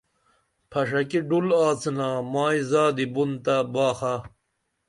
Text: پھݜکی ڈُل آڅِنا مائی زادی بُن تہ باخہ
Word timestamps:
پھݜکی 0.71 1.19
ڈُل 1.29 1.47
آڅِنا 1.67 2.09
مائی 2.33 2.59
زادی 2.71 3.05
بُن 3.13 3.31
تہ 3.43 3.55
باخہ 3.73 4.13